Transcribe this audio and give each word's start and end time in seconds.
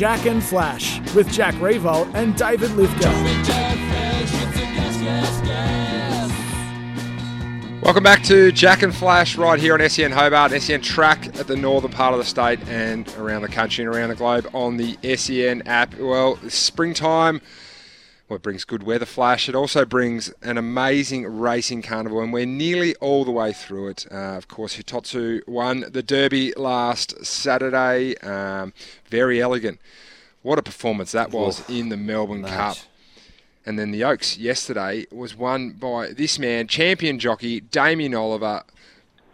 Jack 0.00 0.24
and 0.24 0.42
Flash 0.42 0.98
with 1.14 1.30
Jack 1.30 1.54
Riewoldt 1.56 2.14
and 2.14 2.34
David 2.34 2.70
Lithgow. 2.70 3.12
Welcome 7.82 8.02
back 8.02 8.22
to 8.22 8.50
Jack 8.50 8.82
and 8.82 8.94
Flash 8.94 9.36
right 9.36 9.60
here 9.60 9.74
on 9.74 9.86
SEN 9.90 10.12
Hobart, 10.12 10.52
SEN 10.52 10.80
track 10.80 11.26
at 11.38 11.48
the 11.48 11.54
northern 11.54 11.90
part 11.90 12.14
of 12.14 12.18
the 12.18 12.24
state 12.24 12.66
and 12.66 13.14
around 13.18 13.42
the 13.42 13.48
country 13.48 13.84
and 13.84 13.94
around 13.94 14.08
the 14.08 14.14
globe 14.14 14.48
on 14.54 14.78
the 14.78 14.96
SEN 15.18 15.60
app. 15.66 15.94
Well, 15.98 16.38
springtime. 16.48 17.42
Well, 18.30 18.36
it 18.36 18.42
brings 18.42 18.64
good 18.64 18.84
weather 18.84 19.06
flash. 19.06 19.48
It 19.48 19.56
also 19.56 19.84
brings 19.84 20.32
an 20.40 20.56
amazing 20.56 21.26
racing 21.26 21.82
carnival, 21.82 22.20
and 22.20 22.32
we're 22.32 22.46
nearly 22.46 22.94
all 22.96 23.24
the 23.24 23.32
way 23.32 23.52
through 23.52 23.88
it. 23.88 24.06
Uh, 24.08 24.36
of 24.36 24.46
course, 24.46 24.76
Hitotsu 24.76 25.44
won 25.48 25.86
the 25.90 26.00
Derby 26.00 26.52
last 26.56 27.26
Saturday. 27.26 28.16
Um, 28.18 28.72
Verry 29.10 29.40
Elegant. 29.40 29.80
What 30.42 30.60
a 30.60 30.62
performance 30.62 31.10
that 31.10 31.32
was 31.32 31.68
in 31.68 31.88
the 31.88 31.96
Melbourne 31.96 32.42
Mate. 32.42 32.52
Cup. 32.52 32.76
And 33.66 33.76
then 33.76 33.90
the 33.90 34.04
Oaks 34.04 34.38
yesterday 34.38 35.06
was 35.10 35.34
won 35.34 35.70
by 35.70 36.12
this 36.12 36.38
man, 36.38 36.68
champion 36.68 37.18
jockey 37.18 37.58
Damien 37.58 38.14
Oliver. 38.14 38.62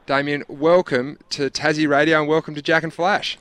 Damien, 0.06 0.42
welcome 0.48 1.18
to 1.28 1.50
Tassie 1.50 1.86
Radio 1.86 2.20
and 2.20 2.30
welcome 2.30 2.54
to 2.54 2.62
Jack 2.62 2.82
and 2.82 2.94
Flash. 2.94 3.36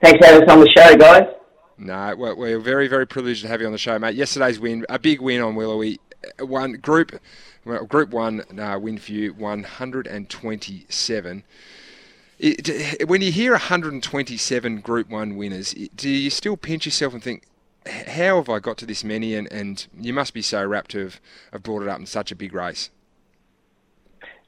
Thanks 0.00 0.18
for 0.18 0.32
having 0.32 0.48
us 0.48 0.50
on 0.50 0.60
the 0.60 0.70
show, 0.74 0.96
guys. 0.96 1.36
No, 1.78 2.14
we're, 2.16 2.58
very, 2.58 2.88
very 2.88 3.06
privileged 3.06 3.42
to 3.42 3.48
have 3.48 3.60
you 3.60 3.66
on 3.66 3.72
the 3.72 3.78
show, 3.78 3.98
mate. 3.98 4.14
Yesterday's 4.14 4.58
win, 4.58 4.86
a 4.88 4.98
big 4.98 5.20
win 5.20 5.42
on 5.42 5.54
Willowy. 5.54 6.00
Uh, 6.40 6.46
One 6.46 6.72
group, 6.72 7.20
well, 7.64 7.84
group 7.84 8.10
one 8.10 8.42
uh, 8.58 8.78
win 8.80 8.98
for 8.98 9.12
you, 9.12 9.32
127. 9.34 11.44
It, 12.38 13.08
when 13.08 13.22
you 13.22 13.32
hear 13.32 13.52
127 13.52 14.80
Group 14.80 15.08
One 15.08 15.36
winners, 15.36 15.74
do 15.94 16.08
you 16.08 16.30
still 16.30 16.56
pinch 16.56 16.84
yourself 16.84 17.14
and 17.14 17.22
think, 17.22 17.44
how 17.86 18.36
have 18.36 18.48
I 18.48 18.58
got 18.58 18.76
to 18.78 18.86
this 18.86 19.04
many? 19.04 19.34
And, 19.34 19.50
and 19.50 19.86
you 19.98 20.12
must 20.12 20.34
be 20.34 20.42
so 20.42 20.64
rapt 20.64 20.90
to 20.90 21.00
have, 21.00 21.20
have 21.52 21.62
brought 21.62 21.82
it 21.82 21.88
up 21.88 21.98
in 21.98 22.06
such 22.06 22.32
a 22.32 22.36
big 22.36 22.52
race. 22.52 22.90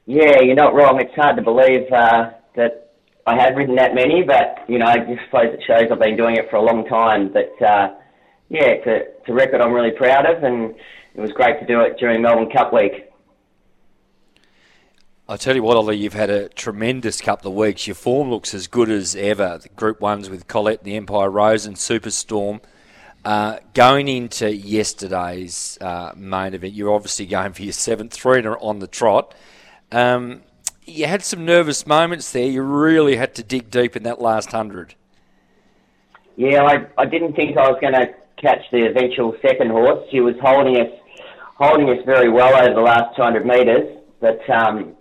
Yeah, 0.05 0.41
you're 0.41 0.55
not 0.55 0.73
wrong. 0.73 0.99
It's 0.99 1.13
hard 1.15 1.37
to 1.37 1.41
believe 1.41 1.91
uh, 1.91 2.31
that 2.55 2.88
I 3.29 3.39
have 3.43 3.55
ridden 3.55 3.75
that 3.75 3.93
many, 3.93 4.23
but 4.23 4.67
you 4.67 4.79
know, 4.79 4.87
I 4.87 4.97
just 4.97 5.21
suppose 5.25 5.53
it 5.53 5.61
shows 5.67 5.91
I've 5.91 5.99
been 5.99 6.17
doing 6.17 6.35
it 6.35 6.49
for 6.49 6.55
a 6.55 6.63
long 6.63 6.83
time. 6.87 7.31
But 7.31 7.53
uh, 7.63 7.93
yeah, 8.49 8.65
it's 8.65 8.87
a, 8.87 8.95
it's 9.19 9.29
a 9.29 9.33
record 9.33 9.61
I'm 9.61 9.71
really 9.71 9.91
proud 9.91 10.25
of, 10.25 10.43
and 10.43 10.73
it 11.13 11.21
was 11.21 11.31
great 11.31 11.59
to 11.59 11.65
do 11.67 11.79
it 11.81 11.97
during 11.99 12.23
Melbourne 12.23 12.49
Cup 12.49 12.73
week. 12.73 13.05
I 15.27 15.37
tell 15.37 15.55
you 15.55 15.61
what, 15.61 15.77
Ollie, 15.77 15.95
you've 15.95 16.13
had 16.13 16.31
a 16.31 16.49
tremendous 16.49 17.21
couple 17.21 17.51
of 17.51 17.55
weeks. 17.55 17.85
Your 17.85 17.93
form 17.93 18.31
looks 18.31 18.55
as 18.55 18.65
good 18.65 18.89
as 18.89 19.15
ever. 19.15 19.59
The 19.61 19.69
Group 19.69 20.01
Ones 20.01 20.27
with 20.27 20.47
Colette, 20.47 20.83
the 20.83 20.95
Empire 20.95 21.29
Rose, 21.29 21.67
and 21.67 21.75
Superstorm. 21.75 22.61
Uh, 23.23 23.59
going 23.75 24.07
into 24.07 24.51
yesterday's 24.55 25.77
uh, 25.81 26.13
main 26.15 26.55
event, 26.55 26.73
you're 26.73 26.91
obviously 26.91 27.27
going 27.27 27.53
for 27.53 27.61
your 27.61 27.73
seventh 27.73 28.11
three 28.11 28.43
on 28.43 28.79
the 28.79 28.87
trot. 28.87 29.35
Um, 29.91 30.41
you 30.89 31.05
had 31.05 31.23
some 31.23 31.45
nervous 31.45 31.85
moments 31.85 32.31
there. 32.31 32.47
You 32.47 32.61
really 32.61 33.15
had 33.15 33.35
to 33.35 33.43
dig 33.43 33.69
deep 33.69 33.95
in 33.95 34.03
that 34.03 34.21
last 34.21 34.51
hundred. 34.51 34.95
Yeah, 36.35 36.63
I, 36.63 36.87
I 36.97 37.05
didn't 37.05 37.33
think 37.33 37.57
I 37.57 37.69
was 37.69 37.77
going 37.81 37.93
to 37.93 38.13
catch 38.41 38.61
the 38.71 38.87
eventual 38.87 39.35
second 39.41 39.71
horse. 39.71 40.07
She 40.11 40.21
was 40.21 40.35
holding 40.41 40.77
us 40.77 40.91
holding 41.55 41.89
us 41.89 42.03
very 42.05 42.29
well 42.29 42.55
over 42.55 42.73
the 42.73 42.79
last 42.79 43.13
200 43.17 43.45
metres, 43.45 43.97
but 44.21 44.39
um, 44.49 44.95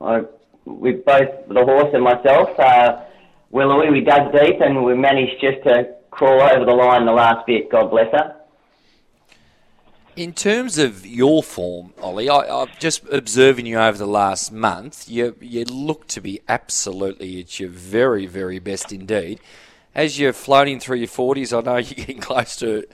I, 0.00 0.22
we 0.64 0.92
both 0.92 1.48
the 1.48 1.64
horse 1.64 1.90
and 1.92 2.04
myself, 2.04 2.56
uh, 2.60 3.02
Willowy, 3.50 3.90
we 3.90 4.02
dug 4.02 4.32
deep 4.32 4.60
and 4.60 4.84
we 4.84 4.94
managed 4.94 5.40
just 5.40 5.64
to 5.64 5.96
crawl 6.12 6.42
over 6.42 6.64
the 6.64 6.72
line 6.72 7.06
the 7.06 7.12
last 7.12 7.44
bit. 7.46 7.70
God 7.70 7.90
bless 7.90 8.12
her. 8.12 8.39
In 10.16 10.32
terms 10.32 10.76
of 10.76 11.06
your 11.06 11.42
form, 11.42 11.94
Ollie, 12.00 12.28
I, 12.28 12.40
I'm 12.40 12.68
just 12.78 13.02
observing 13.10 13.66
you 13.66 13.78
over 13.78 13.96
the 13.96 14.06
last 14.06 14.50
month. 14.50 15.08
You 15.08 15.36
you 15.40 15.64
look 15.64 16.08
to 16.08 16.20
be 16.20 16.40
absolutely 16.48 17.40
at 17.40 17.60
your 17.60 17.68
very 17.68 18.26
very 18.26 18.58
best 18.58 18.92
indeed. 18.92 19.40
As 19.94 20.18
you're 20.18 20.32
floating 20.32 20.80
through 20.80 20.98
your 20.98 21.08
forties, 21.08 21.52
I 21.52 21.60
know 21.60 21.76
you're 21.78 21.94
getting 21.94 22.20
close 22.20 22.56
to 22.56 22.84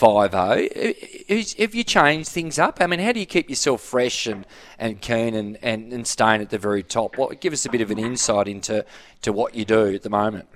five 0.00 0.30
zero. 0.32 0.68
Have 1.58 1.74
you 1.74 1.84
changed 1.84 2.30
things 2.30 2.58
up? 2.58 2.78
I 2.80 2.86
mean, 2.86 3.00
how 3.00 3.12
do 3.12 3.20
you 3.20 3.26
keep 3.26 3.50
yourself 3.50 3.82
fresh 3.82 4.26
and, 4.26 4.46
and 4.78 5.00
keen 5.00 5.34
and, 5.34 5.58
and, 5.62 5.92
and 5.92 6.06
staying 6.06 6.40
at 6.40 6.50
the 6.50 6.58
very 6.58 6.82
top? 6.82 7.18
What 7.18 7.40
give 7.40 7.52
us 7.52 7.66
a 7.66 7.70
bit 7.70 7.80
of 7.80 7.90
an 7.90 7.98
insight 7.98 8.48
into 8.48 8.86
to 9.22 9.32
what 9.32 9.54
you 9.54 9.64
do 9.64 9.94
at 9.94 10.02
the 10.02 10.10
moment? 10.10 10.48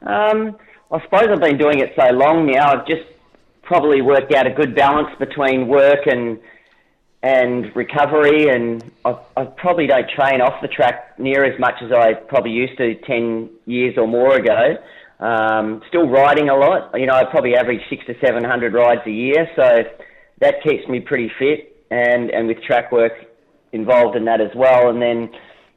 Um, 0.00 0.56
I 0.90 1.00
suppose 1.02 1.28
I've 1.30 1.40
been 1.40 1.58
doing 1.58 1.78
it 1.78 1.92
so 1.94 2.10
long 2.12 2.46
now. 2.46 2.72
I've 2.72 2.86
just 2.86 3.04
probably 3.72 4.02
worked 4.02 4.34
out 4.34 4.46
a 4.46 4.50
good 4.50 4.74
balance 4.74 5.08
between 5.18 5.66
work 5.66 6.06
and 6.06 6.38
and 7.22 7.74
recovery, 7.74 8.48
and 8.48 8.84
I, 9.04 9.10
I 9.36 9.44
probably 9.44 9.86
don't 9.86 10.10
train 10.10 10.40
off 10.42 10.60
the 10.60 10.68
track 10.68 11.18
near 11.18 11.44
as 11.44 11.58
much 11.58 11.76
as 11.80 11.90
I 11.90 12.14
probably 12.32 12.50
used 12.50 12.76
to 12.78 12.96
ten 13.12 13.48
years 13.64 13.94
or 13.96 14.06
more 14.06 14.34
ago. 14.36 14.76
Um, 15.20 15.82
still 15.88 16.06
riding 16.08 16.48
a 16.50 16.56
lot. 16.56 16.90
You 17.00 17.06
know, 17.06 17.14
I 17.14 17.24
probably 17.24 17.54
average 17.54 17.80
six 17.88 18.04
to 18.06 18.14
seven 18.24 18.44
hundred 18.44 18.74
rides 18.74 19.02
a 19.06 19.10
year, 19.10 19.48
so 19.56 19.84
that 20.40 20.54
keeps 20.64 20.86
me 20.88 21.00
pretty 21.00 21.30
fit, 21.38 21.60
and 21.90 22.28
and 22.28 22.48
with 22.48 22.60
track 22.64 22.92
work 22.92 23.12
involved 23.72 24.16
in 24.16 24.26
that 24.26 24.42
as 24.42 24.50
well. 24.54 24.90
And 24.90 25.00
then, 25.00 25.30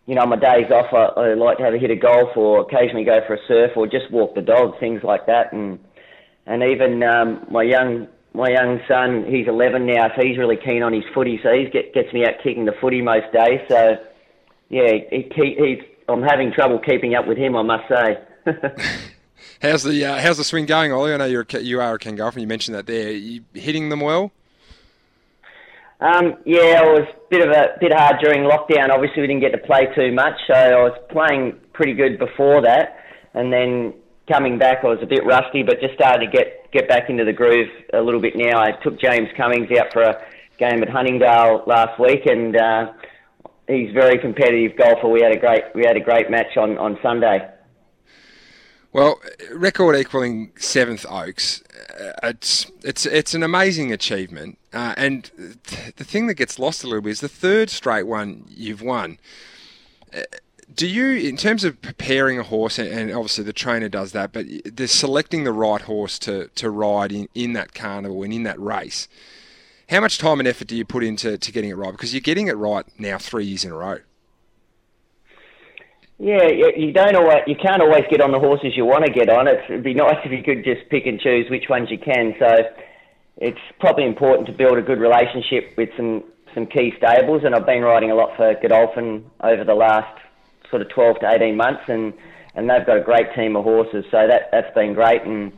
you 0.05 0.16
know, 0.16 0.25
my 0.25 0.35
days 0.35 0.69
off, 0.69 0.91
I, 0.91 1.22
I 1.22 1.34
like 1.35 1.59
to 1.59 1.63
have 1.63 1.73
a 1.73 1.78
hit 1.78 1.91
of 1.91 2.01
golf, 2.01 2.35
or 2.35 2.59
occasionally 2.59 3.05
go 3.05 3.19
for 3.25 3.35
a 3.35 3.47
surf, 3.47 3.72
or 3.78 3.88
just 3.88 4.11
walk 4.11 4.35
the 4.35 4.41
dog, 4.41 4.79
things 4.81 5.01
like 5.03 5.28
that. 5.28 5.53
And 5.53 5.79
and 6.45 6.63
even 6.63 7.03
um, 7.03 7.45
my 7.50 7.63
young 7.63 8.07
my 8.33 8.50
young 8.50 8.81
son, 8.85 9.25
he's 9.29 9.47
11 9.47 9.85
now, 9.85 10.09
so 10.13 10.22
he's 10.22 10.38
really 10.38 10.57
keen 10.57 10.83
on 10.83 10.91
his 10.91 11.06
footy, 11.13 11.39
so 11.41 11.53
he 11.53 11.69
get, 11.69 11.94
gets 11.94 12.11
me 12.11 12.25
out 12.25 12.33
kicking 12.44 12.66
the 12.66 12.73
footy 12.81 13.01
most 13.01 13.31
days. 13.31 13.61
So 13.69 13.97
yeah, 14.69 14.91
he, 15.09 15.31
he, 15.34 15.55
he's 15.57 15.79
I'm 16.07 16.22
having 16.22 16.51
trouble 16.51 16.79
keeping 16.79 17.16
up 17.16 17.28
with 17.28 17.38
him, 17.38 17.55
I 17.55 17.61
must 17.63 17.88
say. 17.89 18.19
How's 19.61 19.84
the 19.84 20.05
uh, 20.05 20.19
how's 20.19 20.38
the 20.38 20.44
swing 20.44 20.66
going, 20.66 20.91
Ollie? 20.91 21.13
I 21.13 21.17
know 21.17 21.25
you're 21.25 21.45
a, 21.51 21.59
you 21.59 21.79
are 21.79 21.95
a 21.95 22.11
golfer. 22.11 22.39
You 22.39 22.45
mentioned 22.45 22.75
that 22.75 22.85
there. 22.85 23.11
you 23.11 23.41
hitting 23.53 23.89
them 23.89 24.01
well? 24.01 24.31
Um, 26.01 26.35
yeah, 26.45 26.84
it 26.84 26.94
was 26.94 27.07
a 27.09 27.29
bit 27.29 27.47
of 27.47 27.51
a 27.51 27.78
bit 27.79 27.94
hard 27.94 28.17
during 28.22 28.41
lockdown. 28.41 28.89
Obviously, 28.89 29.22
we 29.22 29.28
didn't 29.28 29.41
get 29.41 29.51
to 29.53 29.57
play 29.57 29.88
too 29.95 30.11
much, 30.11 30.34
so 30.45 30.53
I 30.53 30.84
was 30.84 31.00
playing 31.09 31.57
pretty 31.73 31.94
good 31.94 32.19
before 32.19 32.61
that, 32.61 32.97
and 33.34 33.51
then 33.51 33.94
coming 34.27 34.57
back, 34.57 34.83
I 34.83 34.87
was 34.87 34.99
a 35.01 35.05
bit 35.05 35.25
rusty, 35.25 35.63
but 35.63 35.79
just 35.79 35.93
started 35.95 36.25
to 36.25 36.31
get 36.31 36.71
get 36.71 36.87
back 36.87 37.09
into 37.09 37.23
the 37.23 37.33
groove 37.33 37.69
a 37.93 38.01
little 38.01 38.21
bit 38.21 38.35
now. 38.35 38.59
I 38.61 38.71
took 38.83 38.99
James 38.99 39.29
Cummings 39.37 39.69
out 39.77 39.93
for 39.93 40.03
a 40.03 40.25
game 40.57 40.83
at 40.83 40.89
Huntingdale 40.89 41.63
last 41.67 41.99
week, 41.99 42.25
and 42.25 42.55
uh, 42.55 42.93
he's 43.67 43.91
a 43.91 43.93
very 43.93 44.17
competitive 44.19 44.77
golfer. 44.77 45.07
We 45.07 45.21
had 45.21 45.31
a 45.31 45.39
great 45.39 45.63
we 45.73 45.83
had 45.85 45.97
a 45.97 46.01
great 46.01 46.29
match 46.29 46.57
on 46.57 46.77
on 46.77 46.97
Sunday. 47.01 47.49
Well, 48.91 49.19
record 49.51 49.97
equaling 49.97 50.53
seventh 50.57 51.05
Oaks, 51.09 51.61
uh, 51.99 52.13
it's 52.23 52.71
it's 52.81 53.05
it's 53.05 53.33
an 53.33 53.43
amazing 53.43 53.91
achievement. 53.91 54.57
Uh, 54.71 54.93
and 54.95 55.31
th- 55.66 55.95
the 55.95 56.03
thing 56.05 56.28
that 56.28 56.35
gets 56.35 56.59
lost 56.59 56.83
a 56.83 56.87
little 56.87 57.01
bit 57.01 57.11
is 57.11 57.19
the 57.21 57.29
third 57.29 57.69
straight 57.69 58.07
one 58.07 58.45
you've 58.47 58.81
won. 58.81 59.17
Do 60.73 60.88
you, 60.88 61.28
in 61.29 61.38
terms 61.38 61.64
of 61.64 61.82
preparing 61.82 62.40
a 62.40 62.44
horse, 62.44 62.79
and, 62.79 63.12
obviously 63.12 63.44
the 63.44 63.53
trainer 63.53 63.88
does 63.88 64.12
that, 64.12 64.34
but 64.34 64.46
the 64.66 64.88
selecting 64.88 65.44
the 65.44 65.53
right 65.53 65.82
horse 65.82 66.20
to, 66.20 66.47
to 66.56 66.70
ride 66.70 67.12
in, 67.12 67.29
in 67.34 67.53
that 67.53 67.73
carnival 67.73 68.23
and 68.23 68.34
in 68.34 68.44
that 68.44 68.59
race, 68.59 69.08
how 69.90 70.02
much 70.02 70.17
time 70.17 70.40
and 70.40 70.47
effort 70.47 70.67
do 70.67 70.76
you 70.76 70.84
put 70.84 71.03
into 71.03 71.38
to 71.38 71.52
getting 71.52 71.70
it 71.70 71.78
right? 71.78 71.91
Because 71.91 72.14
you're 72.14 72.22
getting 72.22 72.47
it 72.47 72.58
right 72.58 72.85
now 72.97 73.17
three 73.17 73.46
years 73.46 73.64
in 73.64 73.72
a 73.72 73.76
row. 73.76 74.00
Yeah, 76.17 76.47
you 76.47 76.72
you 76.78 76.94
don't 76.94 77.16
always, 77.16 77.44
you 77.46 77.56
can't 77.56 77.82
always 77.82 78.03
get 78.09 78.22
on 78.22 78.32
the 78.32 78.40
horses 78.40 78.72
you 78.76 78.85
want 78.85 79.06
to 79.06 79.12
get 79.12 79.29
on. 79.29 79.47
It'd 79.47 79.84
be 79.84 79.94
nice 79.94 80.17
if 80.23 80.32
you 80.32 80.44
could 80.44 80.64
just 80.64 80.90
pick 80.90 81.06
and 81.06 81.20
choose 81.20 81.50
which 81.50 81.66
ones 81.70 81.91
you 81.91 81.97
can. 81.97 82.34
So 82.40 82.47
it's 83.38 83.59
probably 83.79 84.06
important 84.06 84.47
to 84.47 84.53
build 84.53 84.78
a 84.78 84.82
good 84.82 85.00
relationship 85.00 85.73
with 85.78 85.90
some, 85.97 86.23
some 86.53 86.67
key 86.67 86.94
stables. 86.97 87.41
And 87.44 87.53
I've 87.53 87.66
been 87.66 87.82
riding 87.82 88.12
a 88.12 88.16
lot 88.16 88.35
for 88.38 88.56
Godolphin 88.62 89.29
over 89.41 89.66
the 89.66 89.76
last 89.76 90.17
sort 90.70 90.82
of 90.82 90.90
12 90.90 91.20
to 91.20 91.29
18 91.29 91.56
months, 91.56 91.84
and, 91.88 92.14
and 92.56 92.70
they've 92.70 92.85
got 92.85 92.97
a 92.97 93.03
great 93.03 93.34
team 93.35 93.56
of 93.56 93.64
horses. 93.64 94.06
So 94.12 94.28
that, 94.28 94.50
that's 94.52 94.73
been 94.76 94.94
great. 94.94 95.22
And 95.23 95.52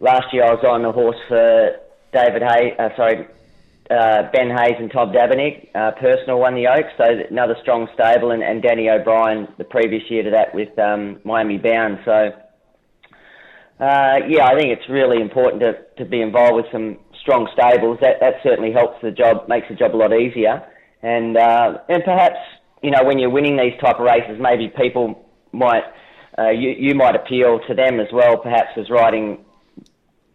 last 0.00 0.32
year 0.32 0.44
I 0.44 0.54
was 0.54 0.64
on 0.64 0.84
a 0.84 0.92
horse 0.92 1.18
for 1.28 1.76
David 2.12 2.42
Hay, 2.42 2.76
uh, 2.78 2.88
sorry, 2.96 3.26
uh, 3.90 4.30
Ben 4.32 4.50
Hayes 4.50 4.76
and 4.78 4.90
Tom 4.90 5.12
Dabernig. 5.12 5.68
Uh, 5.74 5.92
personal 5.92 6.40
won 6.40 6.54
the 6.54 6.66
Oaks, 6.66 6.92
so 6.98 7.04
another 7.30 7.56
strong 7.62 7.88
stable, 7.94 8.32
and, 8.32 8.42
and 8.42 8.62
Danny 8.62 8.88
O'Brien 8.88 9.48
the 9.58 9.64
previous 9.64 10.02
year 10.10 10.22
to 10.22 10.30
that 10.30 10.54
with 10.54 10.76
um, 10.78 11.20
Miami 11.24 11.58
Bound. 11.58 11.98
So, 12.04 12.32
uh, 13.78 14.16
yeah, 14.28 14.46
I 14.46 14.58
think 14.58 14.76
it's 14.76 14.88
really 14.88 15.20
important 15.20 15.62
to, 15.62 15.74
to 15.98 16.08
be 16.08 16.20
involved 16.20 16.56
with 16.56 16.66
some 16.72 16.98
strong 17.20 17.48
stables. 17.52 17.98
That 18.00 18.18
that 18.20 18.34
certainly 18.42 18.72
helps 18.72 19.00
the 19.02 19.10
job, 19.10 19.48
makes 19.48 19.68
the 19.68 19.74
job 19.74 19.94
a 19.94 19.98
lot 19.98 20.12
easier, 20.12 20.66
and 21.02 21.36
uh, 21.36 21.78
and 21.88 22.02
perhaps 22.04 22.38
you 22.86 22.92
know 22.92 23.02
when 23.02 23.18
you're 23.18 23.30
winning 23.30 23.56
these 23.56 23.74
type 23.82 23.98
of 23.98 24.06
races, 24.06 24.38
maybe 24.38 24.68
people 24.68 25.26
might 25.50 25.82
uh, 26.38 26.50
you 26.50 26.70
you 26.70 26.94
might 26.94 27.16
appeal 27.16 27.58
to 27.66 27.74
them 27.74 27.98
as 27.98 28.06
well, 28.12 28.38
perhaps 28.38 28.78
as 28.78 28.88
riding 28.88 29.44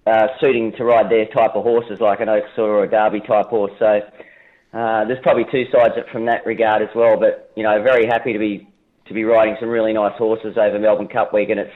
uh, 0.05 0.27
suiting 0.41 0.73
to 0.75 0.83
ride 0.83 1.09
their 1.09 1.27
type 1.27 1.55
of 1.55 1.63
horses, 1.63 2.01
like 2.01 2.19
an 2.19 2.27
Oaks 2.27 2.51
or 2.57 2.83
a 2.83 2.89
Derby 2.89 3.21
type 3.21 3.47
horse. 3.47 3.71
So 3.79 3.85
uh, 3.85 5.05
there's 5.05 5.23
probably 5.23 5.45
two 5.49 5.63
sides 5.71 5.93
from 6.11 6.25
that 6.25 6.45
regard 6.45 6.81
as 6.81 6.89
well. 6.93 7.17
But 7.17 7.53
you 7.55 7.63
know, 7.63 7.81
very 7.81 8.05
happy 8.05 8.33
to 8.33 8.39
be 8.39 8.67
to 9.07 9.13
be 9.13 9.23
riding 9.23 9.55
some 9.61 9.69
really 9.69 9.93
nice 9.93 10.17
horses 10.17 10.57
over 10.57 10.77
Melbourne 10.77 11.07
Cup 11.07 11.33
week, 11.33 11.51
and 11.51 11.59
it's 11.59 11.71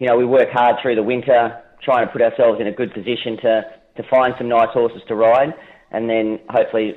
you 0.00 0.08
know 0.08 0.16
we 0.16 0.24
work 0.24 0.48
hard 0.50 0.74
through 0.82 0.96
the 0.96 1.04
winter 1.04 1.62
trying 1.84 2.04
to 2.04 2.12
put 2.12 2.20
ourselves 2.20 2.60
in 2.60 2.66
a 2.66 2.72
good 2.72 2.92
position 2.92 3.36
to 3.42 3.62
to 3.96 4.02
find 4.10 4.34
some 4.38 4.48
nice 4.48 4.72
horses 4.72 5.02
to 5.06 5.14
ride, 5.14 5.54
and 5.92 6.10
then 6.10 6.40
hopefully 6.50 6.96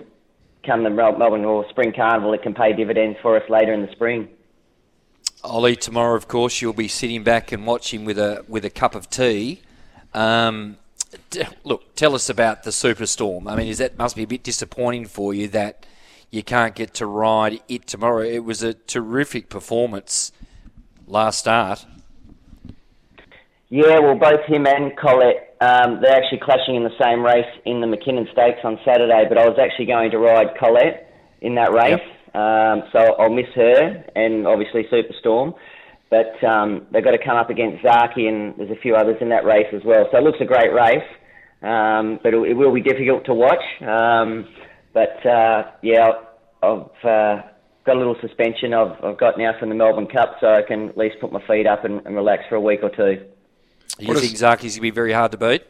come 0.66 0.84
the 0.84 0.90
Melbourne 0.90 1.46
or 1.46 1.68
Spring 1.70 1.94
Carnival, 1.94 2.34
it 2.34 2.44
can 2.44 2.54
pay 2.54 2.74
dividends 2.74 3.18
for 3.22 3.38
us 3.38 3.50
later 3.50 3.74
in 3.74 3.86
the 3.86 3.92
spring. 3.92 4.30
Ollie, 5.44 5.76
tomorrow, 5.76 6.16
of 6.16 6.28
course, 6.28 6.62
you'll 6.62 6.74
be 6.74 6.88
sitting 6.88 7.24
back 7.24 7.52
and 7.52 7.66
watching 7.66 8.04
with 8.04 8.20
a 8.20 8.44
with 8.48 8.66
a 8.66 8.70
cup 8.70 8.94
of 8.94 9.10
tea. 9.10 9.62
Um, 10.14 10.78
t- 11.30 11.44
look, 11.64 11.96
tell 11.96 12.14
us 12.14 12.30
about 12.30 12.64
the 12.64 12.72
Superstorm. 12.72 13.50
I 13.50 13.56
mean, 13.56 13.68
is 13.68 13.78
that 13.78 13.98
must 13.98 14.16
be 14.16 14.24
a 14.24 14.28
bit 14.28 14.44
disappointing 14.44 15.06
for 15.06 15.34
you 15.34 15.48
that 15.50 15.86
you 16.30 16.44
can't 16.44 16.76
get 16.76 16.94
to 16.96 17.06
ride 17.06 17.62
it 17.70 17.88
tomorrow? 17.88 18.22
It 18.22 18.44
was 18.44 18.64
a 18.64 18.74
terrific 18.74 19.50
performance 19.50 20.34
last 21.08 21.40
start. 21.40 21.86
Yeah, 23.70 24.00
well, 24.00 24.16
both 24.16 24.44
him 24.46 24.66
and 24.66 24.98
Colette, 24.98 25.49
um, 25.62 26.00
they're 26.02 26.16
actually 26.16 26.40
clashing 26.40 26.76
in 26.76 26.84
the 26.84 26.96
same 27.02 27.24
race 27.24 27.50
in 27.66 27.82
the 27.82 27.88
Mackinnon 27.88 28.28
Stakes 28.32 28.60
on 28.64 28.80
Saturday, 28.86 29.26
but 29.28 29.38
I 29.38 29.48
was 29.48 29.60
actually 29.60 29.88
going 29.88 30.12
to 30.12 30.18
ride 30.18 30.56
Colette 30.58 31.12
in 31.42 31.56
that 31.56 31.74
race, 31.74 32.00
yep. 32.00 32.36
um, 32.36 32.84
so 32.94 33.00
I'll 33.20 33.34
miss 33.34 33.52
her 33.56 34.06
and 34.16 34.48
obviously 34.48 34.84
Superstorm. 34.92 35.54
But 36.10 36.42
um, 36.44 36.88
they've 36.92 37.04
got 37.04 37.12
to 37.12 37.24
come 37.24 37.38
up 37.38 37.50
against 37.50 37.84
Zaaki, 37.84 38.28
and 38.28 38.56
there's 38.58 38.72
a 38.72 38.82
few 38.82 38.96
others 38.96 39.18
in 39.22 39.30
that 39.30 39.46
race 39.46 39.68
as 39.74 39.82
well. 39.86 40.08
So 40.12 40.18
it 40.18 40.24
looks 40.24 40.40
a 40.42 40.46
great 40.46 40.74
race, 40.74 41.06
um, 41.62 42.20
but 42.24 42.34
it, 42.34 42.40
it, 42.50 42.54
will 42.56 42.74
be 42.74 42.82
difficult 42.82 43.26
to 43.26 43.34
watch. 43.34 43.62
Um, 43.82 44.48
but 44.94 45.24
uh, 45.28 45.72
yeah, 45.84 46.10
I've 46.64 47.06
uh, 47.06 47.44
got 47.86 47.96
a 47.96 48.00
little 48.00 48.16
suspension 48.22 48.74
I've, 48.74 49.04
I've 49.04 49.20
got 49.20 49.38
now 49.38 49.52
from 49.60 49.70
the 49.70 49.76
Melbourne 49.76 50.08
Cup, 50.08 50.38
so 50.40 50.48
I 50.48 50.62
can 50.68 50.90
at 50.90 50.98
least 50.98 51.18
put 51.22 51.32
my 51.32 51.46
feet 51.46 51.68
up 51.68 51.86
and, 51.86 52.04
and 52.06 52.16
relax 52.16 52.44
for 52.50 52.56
a 52.56 52.62
week 52.62 52.80
or 52.82 52.90
two. 52.90 53.26
You 53.98 54.10
what 54.10 54.20
think 54.20 54.38
Zaaki's 54.38 54.74
going 54.74 54.74
to 54.74 54.82
be 54.82 54.92
very 54.92 55.14
hard 55.14 55.32
to 55.32 55.38
beat? 55.38 55.64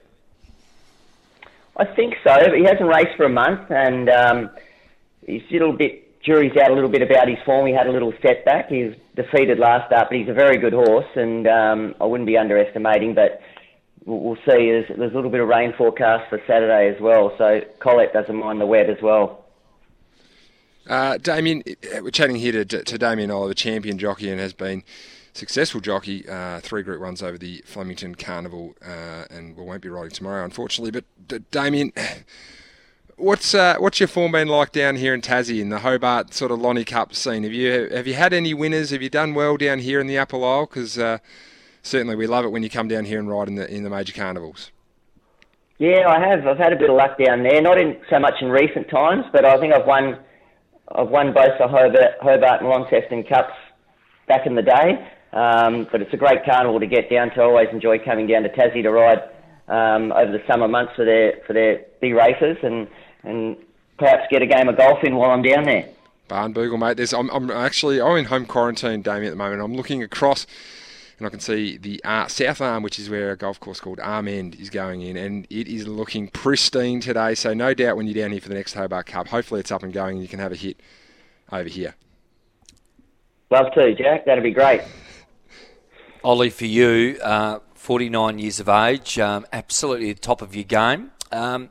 I 1.78 1.86
think 1.86 2.16
so. 2.24 2.34
He 2.54 2.64
hasn't 2.64 2.88
raced 2.88 3.16
for 3.16 3.26
a 3.26 3.30
month, 3.30 3.72
and 3.72 4.10
um, 4.10 4.50
he's 5.26 5.44
a 5.50 5.54
little 5.54 5.74
bit 5.74 6.10
jury's 6.22 6.56
out 6.58 6.70
a 6.70 6.74
little 6.74 6.90
bit 6.90 7.02
about 7.02 7.28
his 7.28 7.38
form. 7.46 7.66
He 7.66 7.74
had 7.74 7.88
a 7.88 7.92
little 7.92 8.14
setback. 8.22 8.70
He 8.70 8.84
was 8.84 8.96
defeated 9.16 9.60
last 9.60 9.88
start, 9.88 10.10
but 10.10 10.18
he's 10.18 10.30
a 10.30 10.34
very 10.34 10.58
good 10.58 10.74
horse, 10.74 11.08
and 11.16 11.48
um, 11.48 11.96
I 12.00 12.06
wouldn't 12.06 12.28
be 12.28 12.38
underestimating. 12.38 13.16
But 13.16 13.42
we'll, 14.06 14.36
see. 14.36 14.42
There's, 14.46 14.88
there's 14.88 15.12
a 15.12 15.16
little 15.16 15.32
bit 15.32 15.42
of 15.42 15.48
rain 15.48 15.74
forecast 15.78 16.30
for 16.30 16.42
Saturday 16.46 16.94
as 16.94 17.02
well, 17.02 17.34
so 17.38 17.62
Colette 17.80 18.14
doesn't 18.14 18.36
mind 18.36 18.60
the 18.60 18.66
wet 18.66 18.90
as 18.90 19.02
well. 19.02 19.46
Uh, 20.88 21.18
Damien, 21.18 21.64
we're 22.02 22.10
chatting 22.10 22.36
here 22.36 22.64
to, 22.64 22.84
to 22.84 22.98
Damien 22.98 23.32
Oliver, 23.32 23.54
champion 23.54 23.98
jockey, 23.98 24.30
and 24.30 24.40
has 24.40 24.54
been 24.54 24.84
successful 25.40 25.82
jockey, 25.82 26.28
uh, 26.30 26.60
three 26.60 26.84
Group 26.84 27.02
Ones 27.02 27.24
over 27.24 27.38
the 27.38 27.64
Flemington 27.66 28.16
Carnival, 28.16 28.76
uh, 28.86 29.26
and 29.32 29.58
we 29.58 29.64
won't 29.64 29.82
be 29.82 29.90
riding 29.90 30.12
tomorrow, 30.12 30.44
unfortunately. 30.44 30.92
But 31.28 31.50
Damien, 31.52 31.92
What's 33.20 33.54
uh, 33.54 33.76
what's 33.80 34.00
your 34.00 34.08
form 34.08 34.32
been 34.32 34.48
like 34.48 34.72
down 34.72 34.96
here 34.96 35.14
in 35.14 35.20
Tassie 35.20 35.60
in 35.60 35.68
the 35.68 35.80
Hobart 35.80 36.34
sort 36.34 36.52
of 36.52 36.62
Lonnie 36.62 36.86
Cup 36.86 37.14
scene? 37.14 37.44
Have 37.44 37.52
you 37.52 37.90
have 37.90 38.08
you 38.08 38.14
had 38.14 38.32
any 38.32 38.54
winners? 38.54 38.92
Have 38.92 39.02
you 39.02 39.10
done 39.10 39.34
well 39.34 39.58
down 39.58 39.80
here 39.80 40.00
in 40.00 40.08
the 40.08 40.18
Apple 40.18 40.46
Isle? 40.46 40.68
Because 40.68 40.98
uh, 40.98 41.18
certainly 41.84 42.16
we 42.16 42.28
love 42.28 42.46
it 42.46 42.48
when 42.48 42.64
you 42.64 42.70
come 42.70 42.88
down 42.88 43.04
here 43.04 43.20
and 43.20 43.30
ride 43.30 43.50
in 43.50 43.56
the 43.56 43.70
in 43.70 43.84
the 43.84 43.90
major 43.90 44.14
carnivals. 44.14 44.72
Yeah, 45.80 46.08
I 46.08 46.26
have. 46.26 46.48
I've 46.48 46.58
had 46.58 46.72
a 46.72 46.78
bit 46.78 46.90
of 46.90 46.96
luck 46.96 47.18
down 47.22 47.44
there. 47.44 47.62
Not 47.62 47.78
in 47.78 47.98
so 48.10 48.20
much 48.20 48.36
in 48.40 48.48
recent 48.48 48.90
times, 48.90 49.26
but 49.34 49.44
I 49.44 49.60
think 49.60 49.74
I've 49.74 49.86
won. 49.86 50.18
I've 50.96 51.10
won 51.10 51.34
both 51.34 51.58
the 51.60 51.68
Hobart, 51.68 52.14
Hobart 52.22 52.62
and 52.62 52.70
Launceston 52.70 53.26
Cups 53.26 53.54
back 54.30 54.48
in 54.48 54.56
the 54.56 54.62
day. 54.62 55.06
Um, 55.32 55.88
but 55.92 56.02
it's 56.02 56.14
a 56.14 56.18
great 56.18 56.44
carnival 56.44 56.80
to 56.80 56.88
get 56.88 57.10
down 57.10 57.30
to. 57.32 57.42
I 57.42 57.46
always 57.46 57.68
enjoy 57.72 58.00
coming 58.00 58.28
down 58.28 58.44
to 58.44 58.50
Tassie 58.50 58.82
to 58.82 58.92
ride 58.92 59.22
um, 59.68 60.12
over 60.12 60.32
the 60.32 60.42
summer 60.48 60.68
months 60.68 60.94
for 60.96 61.06
their 61.06 61.40
for 61.46 61.54
their 61.54 61.86
big 62.02 62.14
races 62.16 62.58
and 62.64 62.88
and 63.24 63.58
perhaps 63.98 64.24
get 64.32 64.42
a 64.42 64.48
game 64.48 64.68
of 64.68 64.78
golf 64.78 65.04
in 65.04 65.16
while 65.16 65.32
I'm 65.32 65.44
down 65.44 65.66
there. 65.66 65.88
Barnbougle, 66.30 66.80
mate. 66.80 66.98
There's, 66.98 67.14
I'm, 67.14 67.30
I'm 67.32 67.52
actually 67.52 68.02
I'm 68.02 68.18
in 68.18 68.26
home 68.26 68.46
quarantine, 68.46 69.02
Damien, 69.02 69.26
at 69.26 69.30
the 69.32 69.36
moment. 69.36 69.62
I'm 69.62 69.76
looking 69.76 70.02
across, 70.04 70.46
and 71.18 71.28
I 71.28 71.30
can 71.30 71.40
see 71.40 71.78
the 71.78 72.02
uh, 72.04 72.28
South 72.28 72.62
Arm, 72.62 72.84
which 72.84 73.00
is 73.00 73.10
where 73.10 73.32
a 73.32 73.36
golf 73.36 73.60
course 73.60 73.80
called 73.80 74.00
Arm 74.00 74.28
End 74.28 74.56
is 74.56 74.70
going 74.70 75.02
in, 75.02 75.18
and 75.18 75.46
it 75.50 75.68
is 75.68 75.88
looking 75.88 76.28
pristine 76.28 77.02
today. 77.02 77.36
So 77.36 77.54
no 77.54 77.74
doubt 77.74 77.98
when 77.98 78.08
you're 78.08 78.24
down 78.24 78.32
here 78.32 78.42
for 78.42 78.50
the 78.50 78.56
next 78.56 78.74
Hobart 78.74 79.08
Cup, 79.08 79.28
hopefully 79.28 79.60
it's 79.60 79.72
up 79.72 79.84
and 79.84 79.92
going, 79.92 80.16
and 80.16 80.22
you 80.22 80.30
can 80.30 80.40
have 80.40 80.52
a 80.52 80.56
hit 80.56 80.80
over 81.52 81.68
here. 81.68 81.96
Love 83.52 83.74
to, 83.74 83.94
Jack. 83.96 84.26
That'd 84.26 84.44
be 84.44 84.52
great. 84.52 84.82
Ollie, 86.22 86.50
for 86.50 86.66
you, 86.66 87.18
uh, 87.24 87.60
49 87.76 88.40
years 88.40 88.60
of 88.60 88.68
age, 88.68 89.18
um, 89.20 89.46
absolutely 89.54 90.12
the 90.12 90.20
top 90.20 90.42
of 90.42 90.54
your 90.54 90.66
game. 90.66 91.12
Um, 91.32 91.70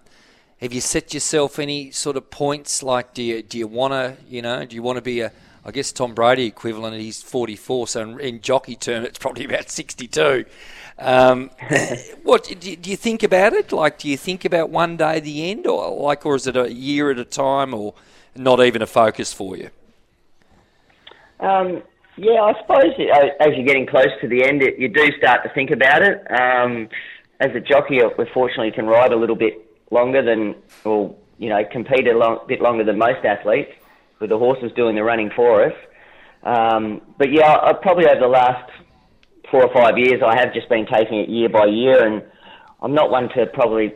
have 0.63 0.73
you 0.73 0.81
set 0.81 1.13
yourself 1.13 1.59
any 1.59 1.91
sort 1.91 2.17
of 2.17 2.31
points? 2.31 2.83
Like, 2.83 3.13
do 3.13 3.23
you 3.23 3.43
do 3.43 3.59
you 3.59 3.67
want 3.67 3.93
to, 3.93 4.17
you 4.27 4.41
know, 4.41 4.65
do 4.65 4.75
you 4.75 4.83
want 4.83 4.97
to 4.97 5.03
be 5.03 5.21
a, 5.21 5.33
I 5.67 5.71
guess 5.71 5.93
Tom 5.93 6.15
Brady 6.15 6.47
equivalent? 6.47 6.97
He's 6.97 7.23
44, 7.23 7.89
so 7.89 8.01
in, 8.01 8.21
in 8.21 8.41
jockey 8.41 8.75
term, 8.75 9.05
it's 9.05 9.19
probably 9.19 9.45
about 9.45 9.69
62. 9.69 10.47
Um, 10.99 11.51
what 12.23 12.45
do, 12.45 12.55
do 12.55 12.91
you 12.91 12.97
think 12.97 13.23
about 13.23 13.53
it? 13.53 13.71
Like, 13.71 13.99
do 13.99 14.09
you 14.09 14.17
think 14.17 14.47
about 14.47 14.71
one 14.71 14.97
day 14.97 15.21
the 15.21 15.51
end, 15.51 15.67
or 15.67 15.95
like, 15.95 16.25
or 16.25 16.37
is 16.37 16.47
it 16.47 16.57
a 16.57 16.73
year 16.73 17.11
at 17.11 17.19
a 17.19 17.25
time, 17.27 17.75
or 17.75 17.93
not 18.35 18.65
even 18.65 18.81
a 18.81 18.87
focus 18.87 19.31
for 19.31 19.59
you? 19.59 19.69
Um, 21.39 21.83
yeah, 22.19 22.43
I 22.43 22.53
suppose 22.61 22.93
as 23.41 23.49
you're 23.55 23.65
getting 23.67 23.87
close 23.87 24.09
to 24.21 24.29
the 24.29 24.45
end, 24.45 24.63
you 24.77 24.89
do 24.89 25.07
start 25.19 25.43
to 25.45 25.51
think 25.55 25.71
about 25.71 26.03
it. 26.03 26.21
Um, 26.31 26.89
as 27.41 27.51
a 27.55 27.61
jockey, 27.61 28.01
we 28.19 28.27
fortunately 28.35 28.73
can 28.73 28.87
ride 28.87 29.13
a 29.13 29.17
little 29.17 29.37
bit 29.37 29.55
longer 29.91 30.23
than, 30.23 30.57
or 30.85 31.15
you 31.39 31.49
know, 31.49 31.61
compete 31.71 32.09
a 32.09 32.17
long, 32.17 32.41
bit 32.49 32.61
longer 32.61 32.85
than 32.85 32.99
most 32.99 33.25
athletes, 33.25 33.71
with 34.21 34.31
the 34.31 34.39
horses 34.39 34.73
doing 34.75 34.97
the 34.97 35.03
running 35.05 35.31
for 35.37 35.65
us. 35.65 35.73
Um, 36.43 37.01
but 37.19 37.33
yeah, 37.33 37.57
I, 37.63 37.73
probably 37.73 38.07
over 38.07 38.21
the 38.21 38.27
last 38.27 38.71
four 39.51 39.65
or 39.65 39.73
five 39.73 39.97
years, 39.97 40.21
I 40.25 40.37
have 40.39 40.53
just 40.53 40.69
been 40.69 40.87
taking 40.93 41.21
it 41.21 41.29
year 41.29 41.49
by 41.49 41.67
year, 41.67 42.05
and 42.05 42.23
I'm 42.83 42.95
not 42.95 43.11
one 43.11 43.29
to 43.37 43.47
probably 43.47 43.95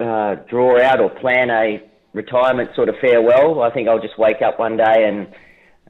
uh, 0.00 0.36
draw 0.48 0.82
out 0.82 1.00
or 1.00 1.10
plan 1.10 1.50
a 1.50 1.82
retirement 2.14 2.70
sort 2.74 2.88
of 2.88 2.94
farewell. 3.02 3.62
I 3.62 3.70
think 3.70 3.88
I'll 3.88 4.00
just 4.00 4.18
wake 4.18 4.40
up 4.40 4.58
one 4.58 4.78
day 4.78 5.04
and 5.06 5.28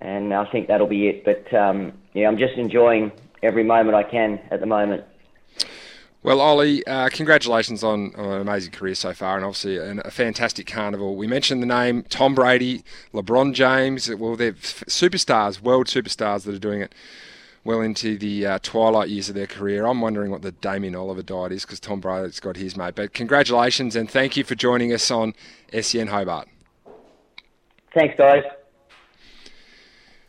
and 0.00 0.32
I 0.32 0.50
think 0.50 0.68
that'll 0.68 0.86
be 0.86 1.08
it. 1.08 1.24
But 1.24 1.52
um, 1.54 1.92
yeah, 2.12 2.28
I'm 2.28 2.38
just 2.38 2.54
enjoying 2.54 3.12
every 3.42 3.64
moment 3.64 3.94
I 3.94 4.02
can 4.02 4.40
at 4.50 4.60
the 4.60 4.66
moment. 4.66 5.04
Well, 6.22 6.40
Ollie, 6.40 6.86
uh, 6.86 7.10
congratulations 7.10 7.84
on, 7.84 8.14
on, 8.16 8.24
an 8.24 8.40
amazing 8.40 8.72
career 8.72 8.94
so 8.94 9.12
far, 9.12 9.36
and 9.36 9.44
obviously 9.44 9.76
an, 9.76 10.00
a 10.06 10.10
fantastic 10.10 10.66
carnival. 10.66 11.16
We 11.16 11.26
mentioned 11.26 11.60
the 11.60 11.66
name 11.66 12.02
Tom 12.08 12.34
Brady, 12.34 12.82
LeBron 13.12 13.52
James. 13.52 14.08
Well, 14.08 14.34
they're 14.34 14.54
superstars, 14.54 15.60
world 15.60 15.86
superstars 15.86 16.44
that 16.44 16.54
are 16.54 16.58
doing 16.58 16.80
it 16.80 16.94
well 17.62 17.82
into 17.82 18.16
the 18.16 18.46
uh, 18.46 18.58
twilight 18.62 19.10
years 19.10 19.28
of 19.28 19.34
their 19.34 19.46
career. 19.46 19.84
I'm 19.84 20.00
wondering 20.00 20.30
what 20.30 20.40
the 20.40 20.52
Damien 20.52 20.94
Oliver 20.94 21.22
diet 21.22 21.52
is 21.52 21.66
because 21.66 21.80
Tom 21.80 22.00
Brady's 22.00 22.40
got 22.40 22.56
his, 22.56 22.74
mate. 22.74 22.94
But 22.94 23.12
congratulations 23.12 23.94
and 23.94 24.10
thank 24.10 24.34
you 24.34 24.44
for 24.44 24.54
joining 24.54 24.94
us 24.94 25.10
on 25.10 25.34
SEN 25.78 26.06
Hobart. 26.06 26.48
Thanks, 27.94 28.14
guys. 28.16 28.44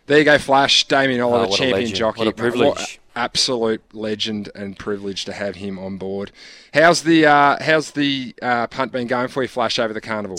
There 0.08 0.20
you 0.20 0.26
go, 0.26 0.38
Flash. 0.38 0.88
Damien 0.88 1.22
Oliver, 1.22 1.48
oh, 1.52 1.56
champion 1.56 1.94
jockey. 1.94 2.20
What 2.20 2.28
a 2.28 2.32
privilege 2.32 2.78
What 2.78 3.00
absolute 3.16 3.82
legend 3.94 4.50
and 4.56 4.78
privilege 4.78 5.26
to 5.26 5.34
have 5.34 5.56
him 5.56 5.80
on 5.80 5.98
board. 5.98 6.32
How's 6.74 7.04
the 7.04 7.26
uh, 7.26 7.58
how's 7.64 7.92
the 7.92 8.36
uh, 8.42 8.68
punt 8.68 8.92
been 8.92 9.08
going 9.08 9.30
for 9.30 9.42
you, 9.42 9.48
Flash, 9.48 9.80
over 9.80 9.94
the 9.94 10.02
carnival? 10.02 10.38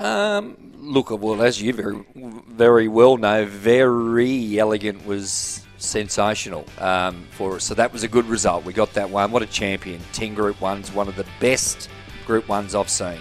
Um, 0.00 0.72
look, 0.76 1.10
well, 1.10 1.42
as 1.42 1.60
you 1.60 1.72
very 1.72 2.04
very 2.14 2.88
well 2.88 3.16
know, 3.16 3.46
Verry 3.46 4.58
Elegant 4.58 5.04
was 5.06 5.64
sensational 5.76 6.66
um, 6.80 7.26
for 7.30 7.56
us. 7.56 7.64
So 7.64 7.74
that 7.74 7.92
was 7.92 8.02
a 8.02 8.08
good 8.08 8.26
result. 8.26 8.64
We 8.64 8.72
got 8.72 8.94
that 8.94 9.10
one. 9.10 9.30
What 9.30 9.42
a 9.42 9.46
champion! 9.46 10.00
Ten 10.12 10.34
Group 10.34 10.60
Ones, 10.60 10.92
one 10.92 11.08
of 11.08 11.16
the 11.16 11.26
best 11.40 11.88
Group 12.26 12.48
Ones 12.48 12.74
I've 12.74 12.90
seen. 12.90 13.18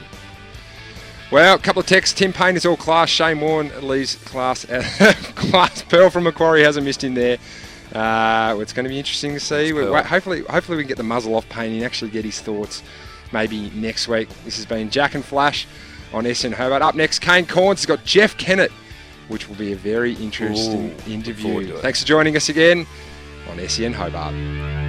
Well, 1.29 1.55
a 1.55 1.60
couple 1.60 1.81
of 1.81 1.86
texts. 1.86 2.17
Tim 2.17 2.31
Paine 2.31 2.55
is 2.55 2.65
all 2.65 2.77
class. 2.77 3.10
Shane 3.10 3.41
Warne 3.41 3.69
leaves 3.86 4.15
class. 4.15 4.65
class. 5.36 5.81
Pearl 5.84 6.10
from 6.10 6.24
Macquarie 6.24 6.63
hasn't 6.63 6.86
missed 6.86 7.03
in 7.03 7.15
there. 7.15 7.38
Uh, 7.93 8.57
it's 8.60 8.72
going 8.72 8.86
to 8.86 8.89
be 8.89 8.98
interesting 8.98 9.34
to 9.34 9.39
see. 9.39 9.74
We, 9.74 9.84
hopefully, 9.86 10.43
hopefully 10.43 10.77
we 10.77 10.84
can 10.84 10.88
get 10.88 10.98
the 10.98 11.03
muzzle 11.03 11.36
off 11.36 11.48
Paine 11.50 11.74
and 11.74 11.84
actually 11.84 12.12
get 12.12 12.24
his 12.24 12.39
thoughts 12.39 12.81
maybe 13.34 13.69
next 13.72 14.07
week. 14.07 14.29
This 14.46 14.55
has 14.55 14.65
been 14.65 14.89
Jack 14.89 15.15
and 15.15 15.24
Flash 15.24 15.67
on 16.13 16.34
SEN 16.34 16.53
Hobart. 16.53 16.81
Up 16.81 16.96
next, 16.96 17.19
Kane 17.19 17.46
Cornes 17.46 17.79
has 17.79 17.86
got 17.86 18.05
Jeff 18.05 18.38
Kennett, 18.38 18.72
which 19.27 19.50
will 19.50 19.55
be 19.55 19.74
a 19.74 19.75
very 19.75 20.13
interesting 20.13 20.91
Ooh, 20.91 21.12
interview. 21.12 21.75
Thanks 21.77 22.01
for 22.01 22.07
joining 22.07 22.38
us 22.38 22.48
again 22.48 22.86
on 23.50 23.67
SEN 23.67 23.91
Hobart. 23.93 24.87